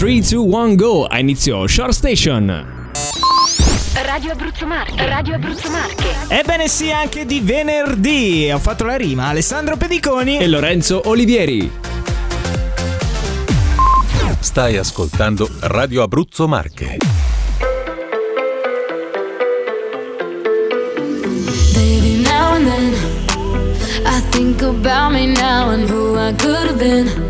[0.00, 1.04] 3, 2, 1, go!
[1.04, 2.90] A inizio Short Station.
[4.02, 6.08] Radio Abruzzo Marche, Radio Abruzzo Marche.
[6.28, 8.50] Ebbene sì, anche di venerdì.
[8.50, 9.26] Ho fatto la rima.
[9.26, 10.38] Alessandro Pediconi.
[10.38, 11.70] E Lorenzo Olivieri.
[14.38, 16.96] Stai ascoltando Radio Abruzzo Marche.
[21.74, 22.94] Baby, now and then
[24.06, 27.29] I think about me now and who I could have been.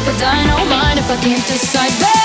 [0.00, 2.19] Like a dynamite if I can't decide, baby.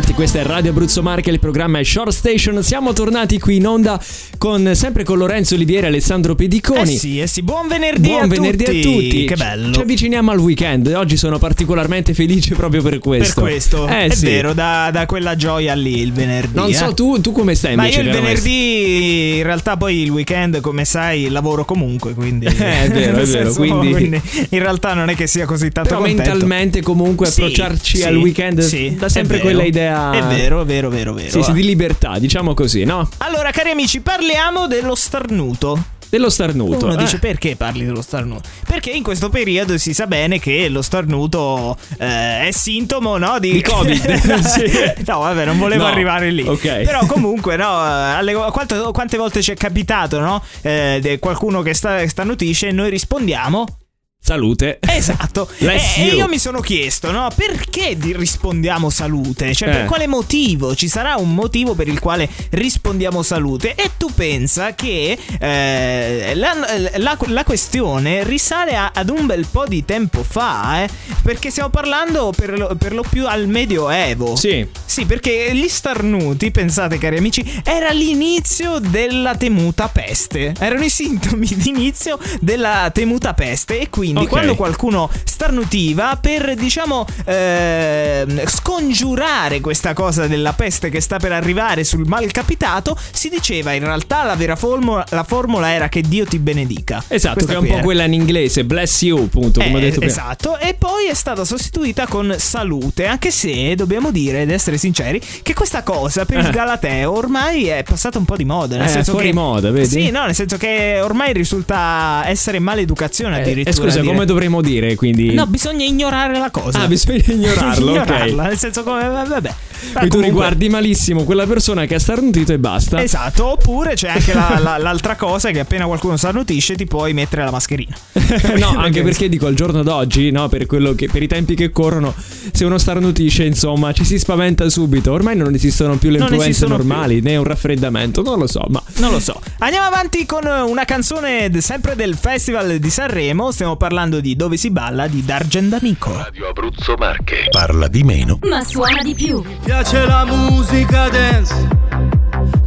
[0.00, 0.14] Heart.
[0.14, 2.62] Questa è Radio Abruzzo Marche, il programma è Short Station.
[2.62, 4.00] Siamo tornati qui in onda
[4.38, 6.96] con sempre con Lorenzo Olivieri e Alessandro Eh Pediconi.
[6.96, 8.78] sì, eh sì, buon venerdì, Buon a, venerdì tutti.
[8.78, 9.24] a tutti.
[9.26, 9.72] Che bello.
[9.72, 13.40] Ci avviciniamo al weekend e oggi sono particolarmente felice proprio per per questo.
[13.42, 14.24] questo, Eh, è sì.
[14.24, 16.54] vero, da, da quella gioia lì il venerdì.
[16.54, 16.74] Non eh.
[16.74, 18.00] so tu, tu come stai Ma invece?
[18.02, 22.14] io il venerdì, in realtà, poi il weekend, come sai, lavoro comunque.
[22.14, 25.70] Quindi, Eh, è vero, è vero, senso, quindi- in realtà non è che sia così
[25.70, 26.22] tanto Però contento.
[26.30, 29.89] mentalmente comunque approcciarci sì, al weekend sì, è sempre quella idea.
[29.90, 31.30] È vero, vero, vero, vero.
[31.30, 33.08] Sì, sì, di libertà, diciamo così, no?
[33.18, 35.98] Allora, cari amici, parliamo dello starnuto.
[36.10, 36.86] Dello starnuto.
[36.86, 36.96] Uno eh.
[36.96, 38.48] dice perché parli dello starnuto?
[38.66, 43.52] Perché in questo periodo si sa bene che lo starnuto eh, è sintomo no, di...
[43.52, 44.42] Di Covid.
[44.42, 44.68] Sì.
[45.06, 45.90] no, vabbè, non volevo No.
[45.90, 46.44] arrivare lì.
[46.46, 46.82] Ok.
[46.82, 50.42] Però comunque, no, alle- quante, quante volte ci è capitato, no?
[50.62, 53.79] Eh, qualcuno che sta, starnutisce e noi rispondiamo...
[54.22, 54.78] Salute.
[54.86, 55.48] Esatto.
[55.60, 56.16] E, e you.
[56.18, 57.28] io mi sono chiesto, no?
[57.34, 59.54] Perché di- rispondiamo salute?
[59.54, 59.84] Cioè, per Eh.
[59.86, 60.74] quale motivo?
[60.74, 63.74] Ci sarà un motivo per il quale rispondiamo salute?
[63.74, 66.54] E tu pensa che eh, la,
[66.96, 70.88] la- la questione risale a- ad un bel po' di tempo fa, eh?
[71.22, 74.36] Perché stiamo parlando per lo, per lo più al Medioevo.
[74.36, 74.66] Sì.
[74.84, 80.54] Sì, perché gli starnuti, pensate cari amici, era l'inizio della temuta peste.
[80.58, 84.28] Erano i sintomi d'inizio della temuta peste e quindi Quindi Ok.
[84.28, 91.84] quando qualcuno starnutiva per diciamo ehm, scongiurare questa cosa della peste che sta per arrivare
[91.84, 96.38] sul malcapitato, si diceva in realtà la vera formula, la formula era che Dio ti
[96.38, 97.02] benedica.
[97.08, 97.82] Esatto, Questa che è un po' era.
[97.82, 100.10] quella in inglese, bless you, appunto, come ho Eh, detto prima.
[100.12, 105.20] esatto, e poi è stata sostituita con salute, anche se dobbiamo dire ed essere sinceri
[105.42, 106.50] che questa cosa per il Eh.
[106.50, 109.88] Galateo ormai è passata un po' di moda, nel Eh, senso fuori che moda, vedi?
[109.88, 113.70] Sì, no, nel senso che ormai risulta essere maleducazione Eh, addirittura.
[113.86, 115.32] eh, scusa, dire- come dovremmo dire quindi?
[115.34, 116.80] No, bisogna ignorare la cosa.
[116.82, 117.96] Ah, bisogna ignorarlo, ok.
[117.96, 119.54] Ignorarla, nel senso come vabbè.
[119.94, 123.02] Poi tu riguardi malissimo quella persona che ha starnutito e basta.
[123.02, 127.44] Esatto, oppure c'è anche la- la- l'altra cosa che appena qualcuno starnutisce ti puoi mettere
[127.44, 127.96] la mascherina.
[128.58, 131.70] no, anche perché dico al giorno d'oggi, no, per, quello che, per i tempi che
[131.70, 132.14] corrono,
[132.52, 135.12] se uno starnutisce, insomma, ci si spaventa subito.
[135.12, 138.82] Ormai non esistono più le Non influenze normali, né un raffreddamento, non lo so, ma
[138.96, 139.40] Non lo so.
[139.58, 143.50] Andiamo avanti con una canzone sempre del Festival di Sanremo.
[143.50, 146.12] Stiamo parlando di Dove si balla di D'Argent D'Amico.
[146.16, 147.48] Radio Abruzzo Marche.
[147.50, 148.38] Parla di meno.
[148.42, 149.42] Ma suona di più.
[149.64, 151.68] piace la musica dance,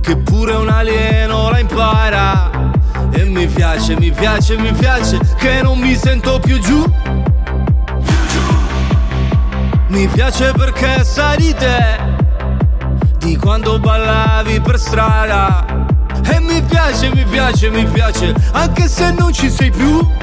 [0.02, 2.72] che pure un alieno la impara.
[3.12, 6.94] E mi piace, mi piace, mi piace, che non mi sento più giù.
[9.88, 12.00] Mi piace perché sai di te,
[13.20, 15.66] di quando ballavi per strada.
[16.30, 20.23] E mi piace, mi piace, mi piace, anche se non ci sei più.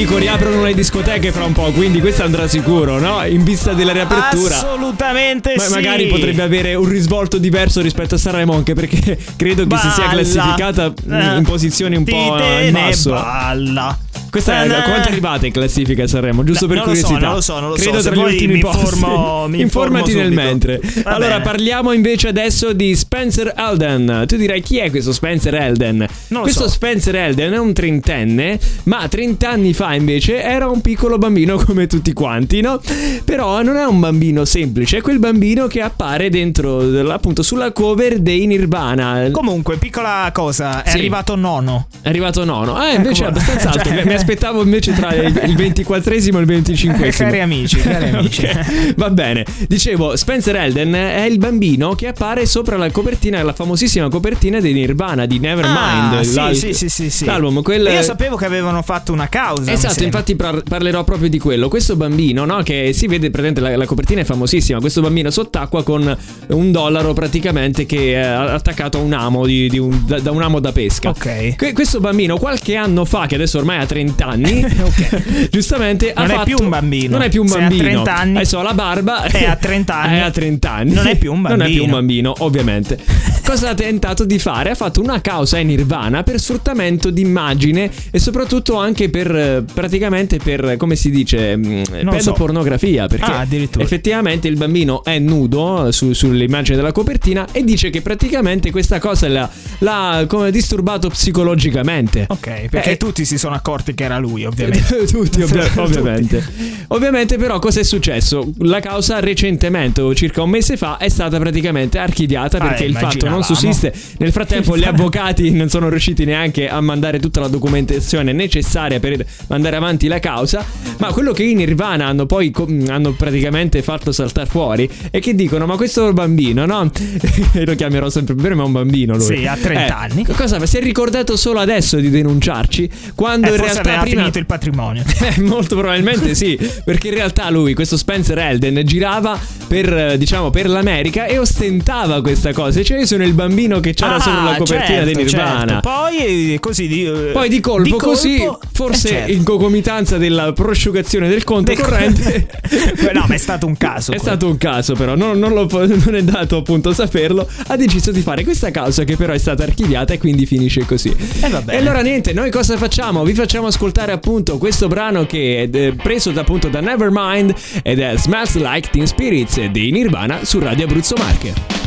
[0.00, 3.22] Dico riaprono le discoteche fra un po', quindi questo andrà sicuro, no?
[3.26, 4.56] In vista della riapertura.
[4.56, 5.74] Assolutamente Ma sì.
[5.74, 10.06] magari potrebbe avere un risvolto diverso rispetto a Sanremo anche perché credo che si sia
[10.06, 10.10] Balla.
[10.12, 13.10] classificata Eh, in posizioni un po' in basso.
[13.10, 13.98] balla.
[14.30, 16.44] Questa è Eh, quanto arrivate in classifica a Sanremo?
[16.44, 17.26] Giusto No, per non lo so, curiosità.
[17.26, 17.82] non lo so, non lo so.
[17.82, 20.40] Credo tra gli ultimi mi informo- mi Informati nel subito.
[20.42, 20.80] mentre.
[21.02, 21.42] Va allora bene.
[21.44, 24.24] parliamo invece adesso di Spencer Elden.
[24.26, 26.06] Tu direi chi è questo Spencer Elden?
[26.28, 26.68] Non questo so.
[26.70, 31.86] Spencer Elden è un trentenne, ma 30 anni fa invece era un piccolo bambino come
[31.86, 32.80] tutti quanti, no?
[33.24, 36.78] Però non è un bambino semplice, è quel bambino che appare dentro
[37.10, 39.28] appunto sulla cover dei Nirvana.
[39.32, 40.96] Comunque, piccola cosa, è Sì.
[40.98, 41.88] arrivato nono.
[42.00, 42.74] È arrivato nono.
[42.76, 43.88] Ah, invece è Ecco, abbastanza alto.
[43.88, 47.16] cioè, mi aspettavo invece tra il il 24esimo e il 25esimo.
[47.16, 48.44] Cari amici, cari amici.
[48.44, 49.44] Ok, Va bene.
[49.66, 54.72] Dicevo, Spencer Elden è il bambino che appare sopra la copertina, la famosissima copertina di
[54.72, 56.36] Nirvana, di Nevermind.
[56.38, 57.24] Ah, sì, sì, sì, sì, sì.
[57.24, 57.86] L'album, quel...
[57.92, 59.72] Io sapevo che avevano fatto una causa.
[59.72, 61.68] Esatto, infatti par- parlerò proprio di quello.
[61.68, 64.78] Questo bambino, no, che si vede presente la, la copertina è famosissima.
[64.80, 66.16] Questo bambino sott'acqua con
[66.48, 70.42] un dollaro praticamente che è attaccato a un amo di, di un- da, da un
[70.42, 71.10] amo da pesca.
[71.10, 71.56] Ok.
[71.56, 74.64] Que- questo bambino qualche anno fa, che adesso ormai ha 30 anni,
[75.50, 77.12] giustamente ha Non è fatto- più un bambino.
[77.12, 77.82] Non è più un Se ha bambino.
[77.82, 79.24] 30 anni- Adesso ha la barba.
[79.24, 80.16] E ha 30 anni.
[80.16, 80.92] E ha 30 anni.
[80.94, 82.32] Non è più un Non è più un bambino.
[82.32, 82.98] bambino, ovviamente.
[83.44, 84.70] Cosa ha tentato di fare?
[84.70, 90.38] Ha fatto una causa in Nirvana per sfruttamento d'immagine e soprattutto anche per eh, praticamente
[90.38, 92.10] per come si dice lo so.
[92.10, 93.46] pedopornografia perché Ah,
[93.78, 98.98] effettivamente il bambino è nudo eh, su- sull'immagine della copertina e dice che praticamente questa
[99.00, 102.26] cosa l'ha, l'ha come disturbato psicologicamente.
[102.28, 105.04] Ok, perché Eh, tutti si sono accorti che era lui, ovviamente.
[105.06, 105.78] Tutti, ovvia- Tutti.
[105.78, 106.42] ovviamente.
[106.88, 108.50] Ovviamente, però, cosa è successo?
[108.60, 112.96] La causa recentemente, o circa un mese fa, è stata praticamente archiviata Ah, perché il
[112.96, 113.92] fatto non sussiste.
[114.18, 119.24] Nel frattempo, gli avvocati non sono riusciti neanche a mandare tutta la documentazione necessaria per
[119.48, 120.64] mandare avanti la causa.
[120.98, 122.52] Ma quello che i Nirvana hanno poi
[122.88, 126.90] hanno praticamente fatto saltare fuori è che dicono: Ma questo bambino, no?
[127.64, 129.36] Lo chiamerò sempre per me, è un bambino lui.
[129.38, 130.24] Sì, ha 30 Eh, anni.
[130.26, 130.64] Cosa?
[130.66, 134.46] Si è ricordato solo adesso di denunciarci quando Eh, in forse aveva prima finito il
[134.46, 135.02] patrimonio.
[135.20, 140.50] eh, molto probabilmente sì, perché in realtà lui, questo Spencer Elden, girava per, eh, diciamo,
[140.50, 142.82] per l'America e ostentava questa cosa.
[142.82, 145.66] Cioè, io sono il bambino che c'era Ah, sulla copertina certo, di Nirvana.
[145.66, 145.88] certo.
[145.88, 149.32] Poi eh, così di, eh, Poi di colpo, così, colpo- forse eh, certo.
[149.32, 152.48] in concomitanza della prosciugazione del conto Del- corrente.
[153.12, 154.12] no, ma è stato un caso.
[154.12, 154.22] È quello.
[154.22, 157.48] stato un caso, però, non, non lo- non è dato appunto saperlo.
[157.68, 161.14] Ha deciso di fare questa causa che però è stata archiviata e quindi finisce così.
[161.40, 161.62] Eh.
[161.66, 163.22] E allora niente, noi cosa facciamo?
[163.24, 163.79] Vi facciamo ascoltare
[164.12, 169.06] appunto questo brano che è eh, preso appunto da Nevermind ed è Smells Like Teen
[169.06, 171.79] Spirits di Nirvana su Radio Abruzzo Marche.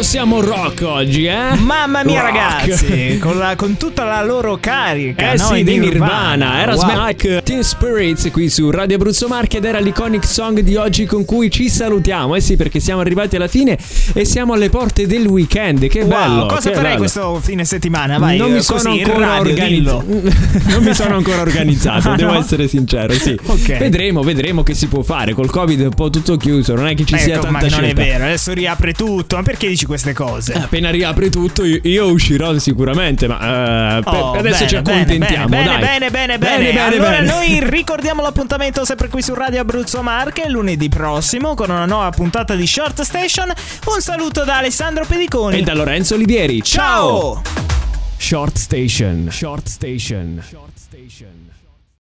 [0.00, 1.54] Quanto siamo rock oggi, eh?
[1.56, 2.32] Mamma mia, Rock.
[2.32, 5.44] ragazzi, con, la- con tutta la loro carica, Eh no?
[5.52, 6.88] sì, di Nirvana, era Wow.
[6.90, 11.24] Smack Teen Spirits qui su Radio Abruzzo Marche ed era l'iconic song di oggi con
[11.24, 12.34] cui ci salutiamo.
[12.34, 13.76] Eh sì, perché siamo arrivati alla fine
[14.14, 15.86] e siamo alle porte del weekend.
[15.88, 16.46] Che Wow, bello!
[16.46, 16.96] cosa farei bello.
[16.98, 18.18] questo fine settimana?
[18.18, 20.04] Vai, non mi eh, sono ancora organizzato.
[20.08, 22.38] non mi sono ancora organizzato, Ah, devo no?
[22.38, 23.12] essere sincero.
[23.12, 23.38] Sì.
[23.44, 23.76] Ok.
[23.78, 25.34] Vedremo, vedremo che si può fare.
[25.34, 27.76] Col Covid è un po' tutto chiuso, non è che ci sia Ecco, ma tanta
[27.76, 29.36] non è vero, adesso riapre tutto.
[29.36, 30.52] Ma perché dici queste cose?
[30.52, 33.26] Appena riapre tutto, io, io uscirò sicuramente.
[33.26, 35.48] Ma eh, per- Oh, adesso bene, ci accontentiamo.
[35.48, 36.64] Bene, bene, bene, bene, bene.
[36.72, 37.26] bene, allora bene.
[37.26, 42.54] noi ricordiamo l'appuntamento sempre qui su Radio Abruzzo Marche lunedì prossimo con una nuova puntata
[42.54, 43.50] di Short Station.
[43.86, 45.58] Un saluto da Alessandro Pediconi.
[45.58, 46.62] E da Lorenzo Olivieri.
[46.62, 47.42] Ciao!
[48.16, 49.28] Short Station.
[49.32, 50.40] Short Station.
[50.46, 51.39] Short Station.